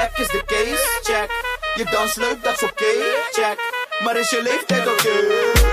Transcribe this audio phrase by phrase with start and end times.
[0.00, 1.30] Is de case, check.
[1.76, 3.58] Je dans leuk, dat is oké, okay, check.
[4.04, 5.08] Maar is je leeftijd oké?
[5.08, 5.69] Okay?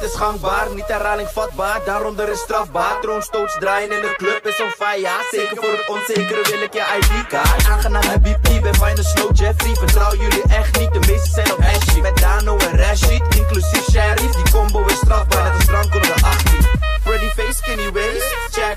[0.00, 3.00] Het is gangbaar, niet herhaling vatbaar, daaronder is strafbaar.
[3.00, 6.84] Troonstoots draaien in de club is on fire, zeker voor het onzekere wil ik je
[6.98, 7.66] ID-kaart.
[7.68, 11.58] Aangenaam heb BP, ben fijne slow Jeffrey, vertrouw jullie echt niet, de meesten zijn op
[11.58, 12.00] Ashley.
[12.00, 16.24] Met Dano en Rashid, inclusief Sheriff, die combo is strafbaar, net als strand onder de
[16.24, 16.66] 18.
[17.04, 18.76] Pretty face, skinny waist, check.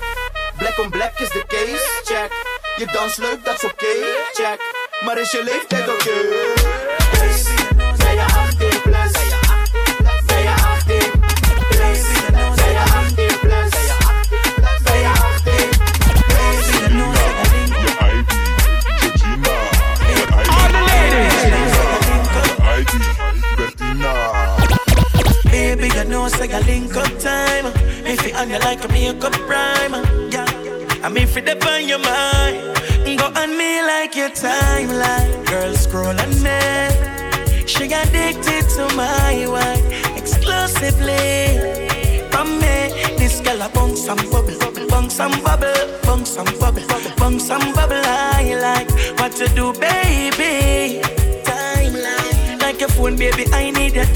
[0.56, 2.30] Black on black is de case, check.
[2.76, 3.94] Je dans leuk, dat is oké,
[4.32, 4.58] check.
[5.04, 6.83] Maar is je leeftijd oké?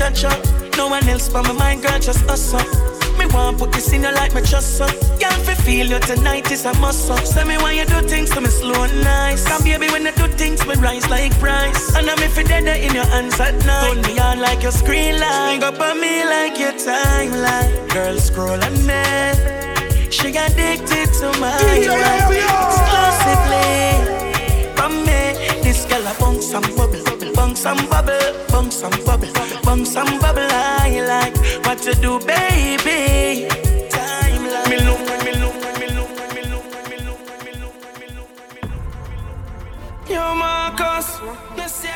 [0.08, 2.66] No one else but my mind, girl, just us up.
[3.18, 4.90] Me want put this in your life, my trust up.
[5.20, 7.26] Girl, fi feel you tonight is a must up.
[7.26, 9.46] Say me why you do things to me slow and nice.
[9.46, 11.94] Come baby, when I do things, we rise like price.
[11.94, 13.84] And I'm if dead in your hands at night.
[13.84, 15.62] Hold me on like your screen light.
[15.62, 17.90] Up on me like your timeline.
[17.92, 19.36] Girl, scroll and mad.
[20.10, 22.30] She addicted to my life.
[22.30, 24.17] Exclusively
[26.08, 27.02] a bounce some bubble,
[27.34, 28.18] bounce some bubble,
[28.48, 29.28] bounce some bubble,
[29.62, 30.48] bounce some bubble.
[30.50, 33.48] I like what you do, baby.
[33.90, 36.42] Time like me look, me look, me look, me.
[40.14, 41.20] Yo, Marcus,
[41.56, 41.86] yes,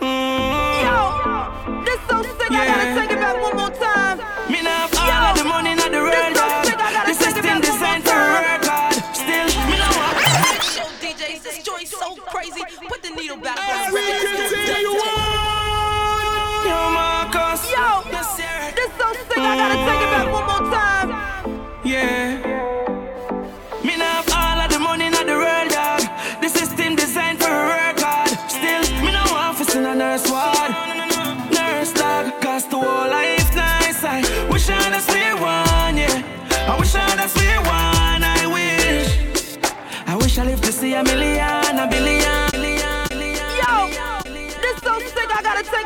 [0.00, 0.82] mm.
[0.84, 2.50] Yo, this song sick.
[2.50, 2.60] Yeah.
[2.60, 4.18] I gotta take it back one more time.
[4.50, 6.57] Me not all the money, not the world.
[13.28, 14.96] Beat him back As we continue
[16.64, 18.26] Yo, Marcus Yo, this
[18.96, 21.08] song thing I gotta take it back one more time.
[21.84, 22.67] Yeah.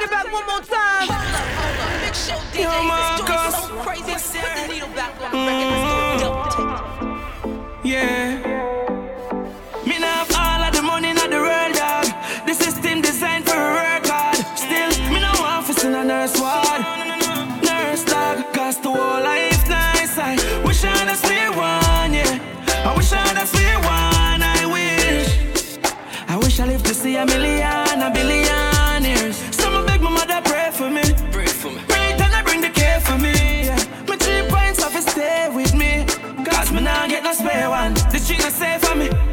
[0.03, 1.09] it back one more time.
[1.09, 2.01] Hold up, hold up.
[2.03, 2.67] Big show DJ
[3.47, 4.13] is so crazy.
[4.41, 5.71] Put the needle back on the record.
[5.71, 6.63] Let's it.
[7.03, 7.85] Mm.
[7.85, 8.32] Yeah.
[38.37, 39.32] tu say for me.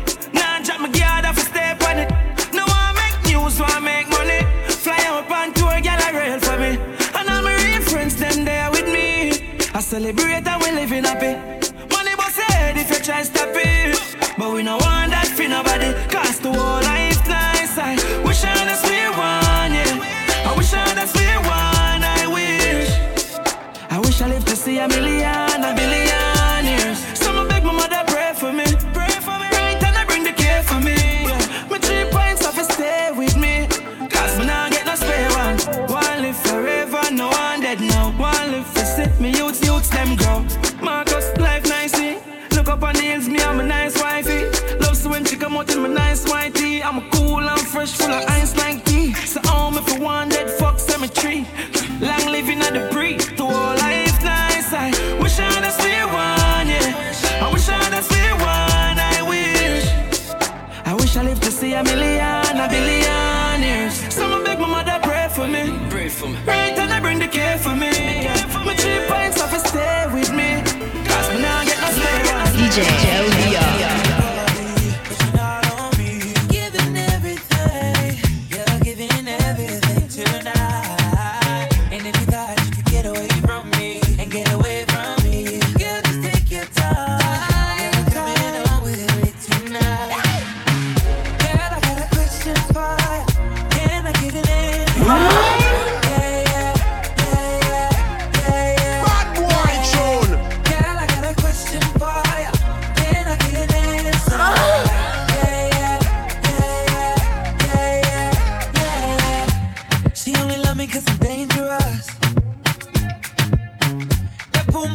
[61.79, 63.95] a million, a billionaires.
[64.13, 65.63] Someone make my mother pray for me.
[65.89, 66.38] Pray for me.
[66.43, 67.91] Pray till I bring the care for me.
[68.51, 69.00] For my three
[69.53, 70.62] a stay with me.
[71.07, 72.59] Cause me now get no.
[72.59, 73.88] DJ Joe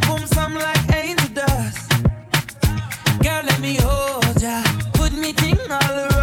[0.07, 1.91] boom, something like angel dust.
[3.23, 4.63] Girl, let me hold ya,
[4.95, 6.14] put me thing all around.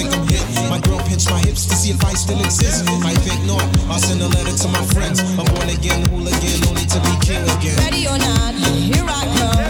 [0.00, 0.70] think I'm hit.
[0.70, 2.88] My girl pinched my hips to see if I still exist.
[2.88, 3.62] I think not.
[3.90, 5.20] I'll send a letter to my friends.
[5.38, 7.76] I'm born again, hooligan, only to be king again.
[7.84, 9.69] Ready or not, here I come.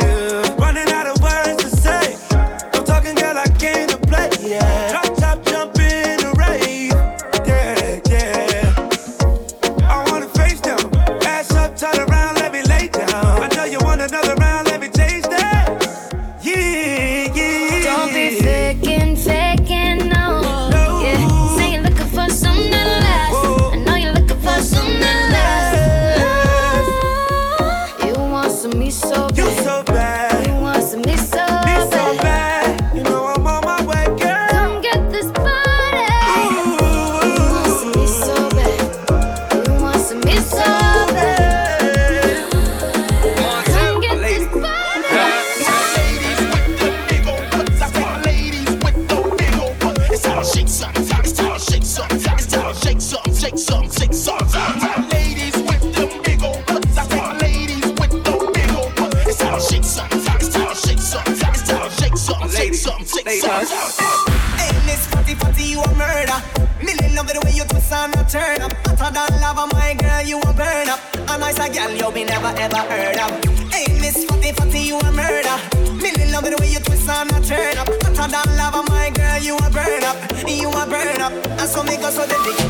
[72.53, 73.71] never ever heard of.
[73.71, 75.57] Hey, Miss Fatty Fatty, you a murder.
[76.01, 77.87] Million love the way you twist and a turn up.
[77.87, 80.17] Hotter than lava, my girl, you a burn up.
[80.47, 81.31] You a burn up.
[81.31, 82.60] And so me go so delicate.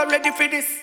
[0.00, 0.79] not ready for this.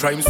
[0.00, 0.22] Crime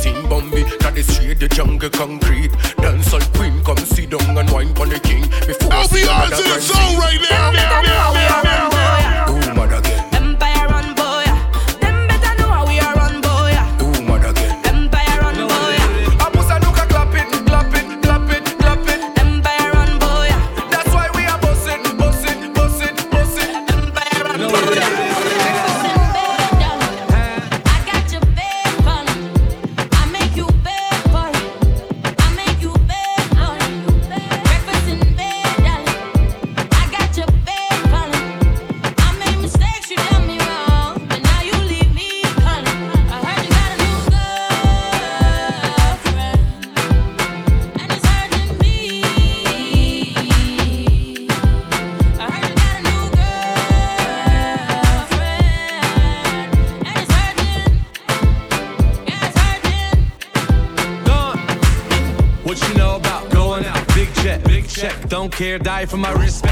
[65.87, 66.50] for my respect.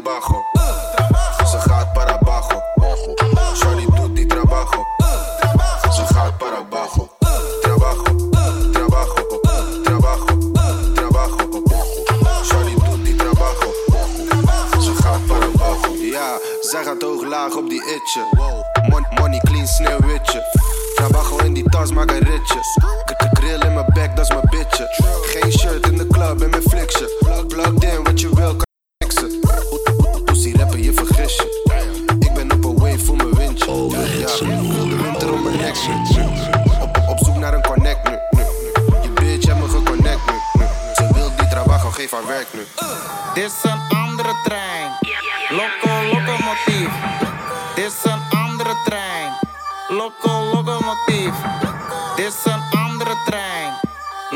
[0.00, 0.61] Shari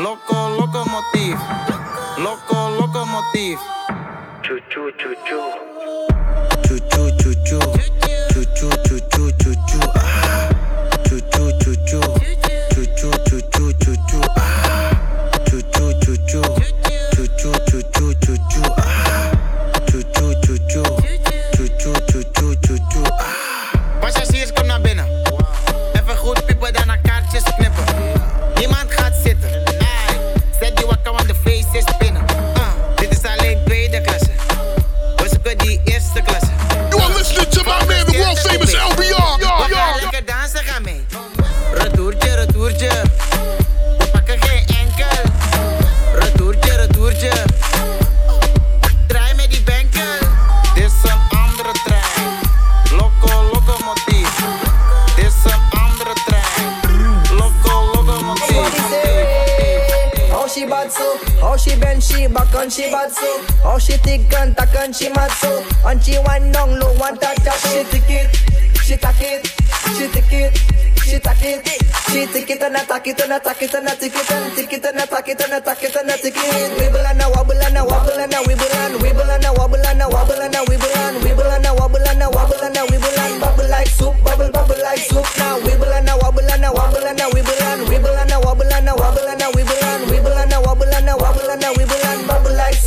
[0.07, 1.37] Loco, locomotive.
[2.19, 3.59] Loco, locomotief.
[4.41, 5.51] Choo choo choo choo.
[6.63, 7.59] Choo choo choo choo.
[8.31, 9.81] Choo choo choo choo choo choo.
[9.81, 10.06] Choo
[62.27, 65.63] she back and she bad so How she thick and tack and she mad so
[65.85, 68.35] And she one down low, one touch up She tick it,
[68.83, 69.47] she tack it,
[69.97, 70.57] she tick it,
[71.07, 71.67] she tack it
[72.11, 74.85] She tick it and attack it and attack it and tick it and tick it
[74.85, 77.85] and attack it and attack it and tick it Wibble and a wobble and a
[77.85, 80.95] wobble and a wibble and wibble and a wobble and a wobble and a wibble
[80.97, 84.15] and wibble and a wobble and a wobble and a wibble and bubble like soup,
[84.23, 87.61] bubble bubble like soup now Wibble and a wobble and a wobble and a wibble
[87.71, 90.61] and wibble and a wobble and a wobble and a wibble and wibble and a
[90.61, 91.96] wobble and a and wibble and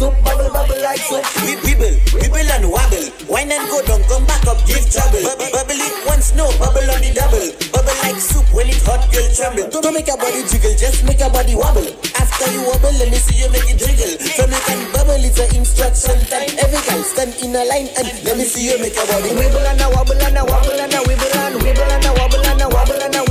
[0.00, 1.24] soup, bubble bubble like soup.
[1.44, 3.06] Wibble, wibble and wobble.
[3.28, 5.20] Wine and go down, come back up, give trouble.
[5.20, 7.52] Bubble, bubble it once, no, bubble on the double.
[7.68, 9.68] Bubble like soup when it hot, girl tremble.
[9.68, 11.84] Don't make your body jiggle, just make your body wobble.
[12.16, 14.16] After you wobble, let me see you make it jiggle.
[14.40, 16.48] From you can bubble, it's an instruction time.
[16.56, 19.64] Every guy stand in a line and let me see you make your body Wibble
[19.68, 22.62] and a wobble and a wobble and a wibble and wibble and a wobble and
[22.64, 23.30] a wobble and a wibble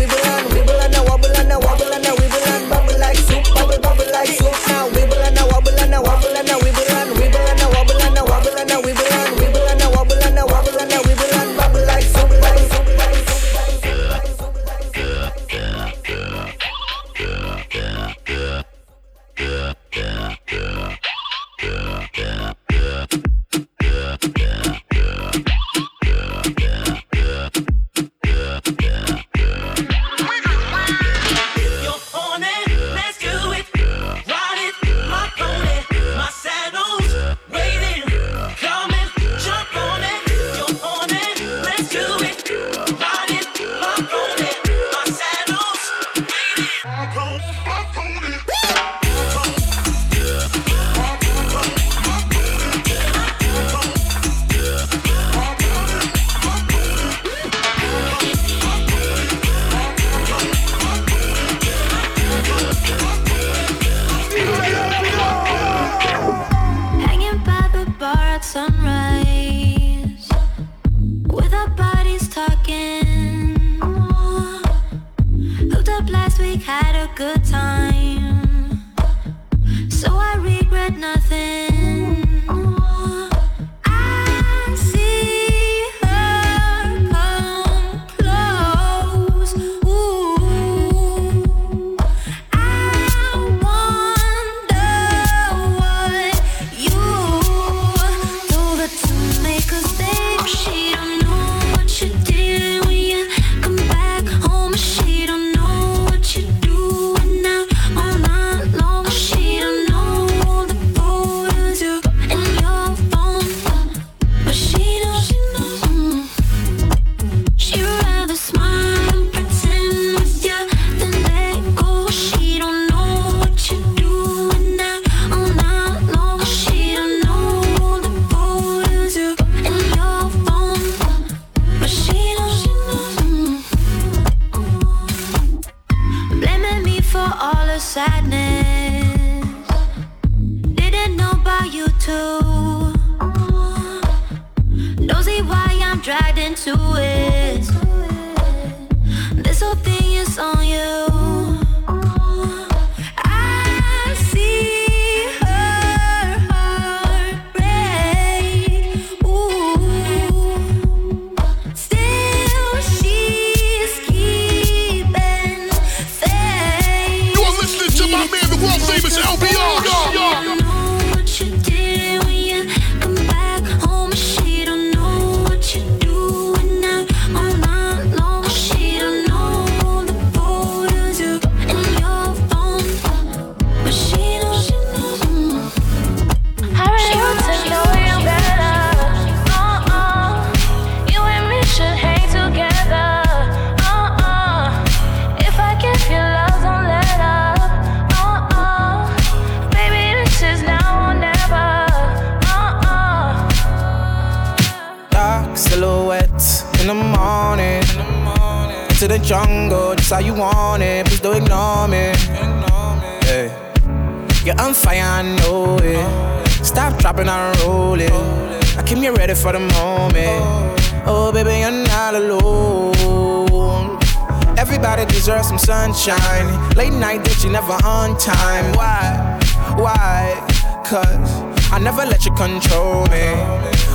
[225.99, 226.69] sunshine.
[226.75, 228.73] Late night that you never on time.
[228.73, 229.39] Why?
[229.75, 230.45] Why?
[230.85, 231.31] Cause
[231.71, 233.27] I never let you control me.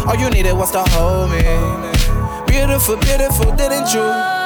[0.07, 1.43] All you needed was to hold me.
[2.47, 4.44] Beautiful, beautiful, didn't you?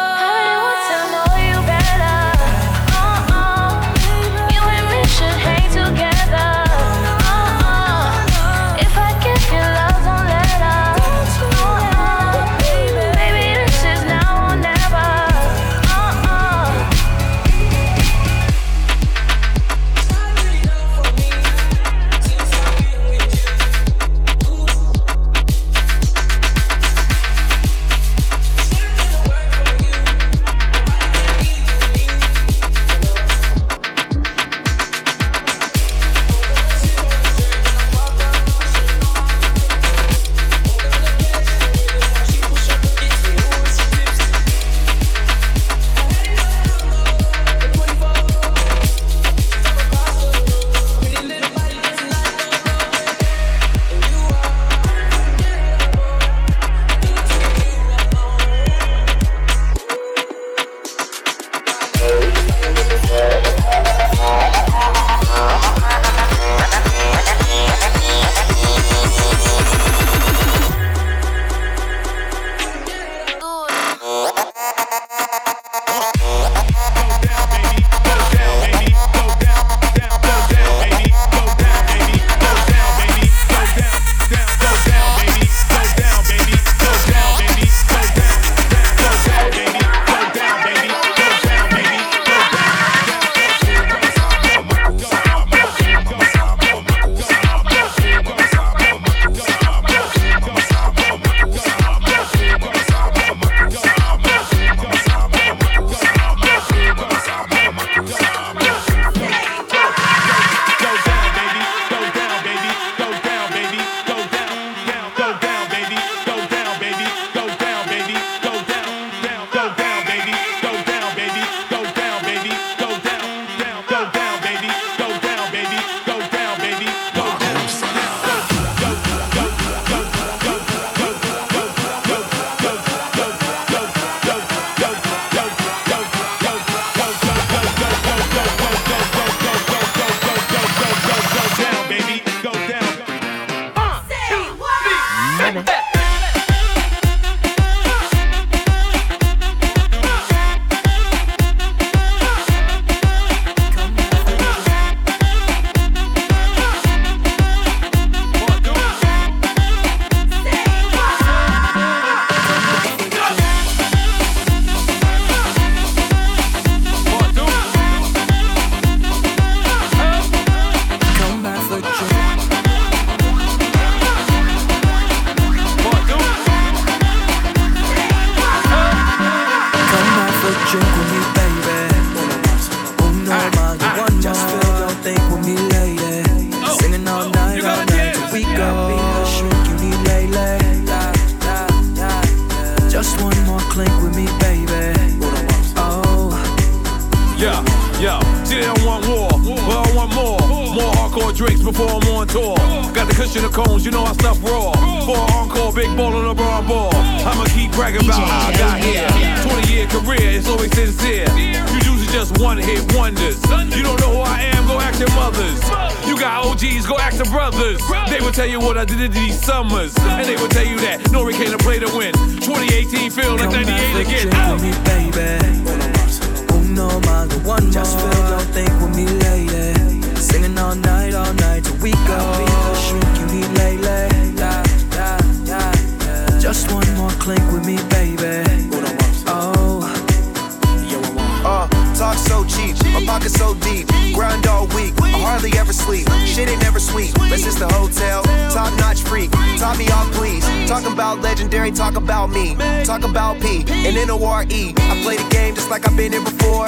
[251.38, 252.56] Legendary, talk about me.
[252.84, 254.74] Talk about P and N-O-R-E.
[254.76, 256.66] I play the game just like I've been here before.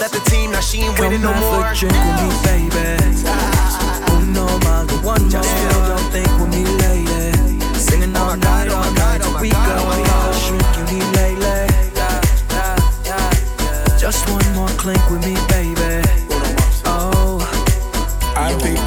[0.00, 1.74] Let the team, now she ain't winning no more.
[1.74, 2.96] drink with me, baby.
[3.28, 5.42] Oh, Uno más de one more.
[5.92, 7.60] Don't think with me, lady.
[7.78, 10.32] Singing all oh, night, all oh, night till we go.
[10.32, 11.66] Shrink, you need lady.
[14.00, 16.00] Just one more clink with me, baby.
[16.86, 17.44] Oh.
[18.34, 18.85] I think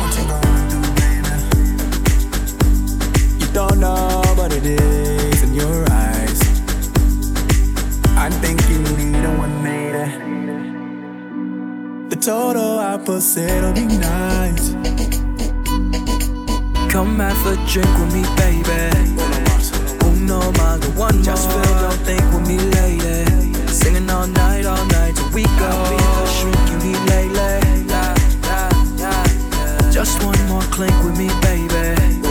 [12.30, 14.70] total opposite of being nice.
[16.94, 18.82] Come have a drink with me, baby.
[20.06, 21.26] Uno malo, one more.
[21.26, 23.26] Just feel don't think with me, lady.
[23.68, 25.72] Singing all night, all night till we go.
[26.36, 27.88] Shrinking me lately.
[29.92, 32.29] Just one more clink with me, baby.